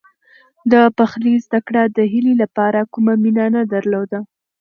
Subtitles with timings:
[0.71, 4.19] د پخلي زده کړه د هیلې لپاره کومه مینه نه درلوده.